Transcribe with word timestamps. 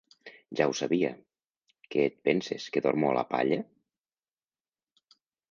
Ja 0.59 0.65
ho 0.69 0.71
sabia; 0.77 1.11
que 1.91 2.05
et 2.07 2.15
penses 2.29 2.65
que 2.77 2.83
dormo 2.87 3.11
a 3.11 3.13
la 3.19 3.27
palla? 3.35 3.61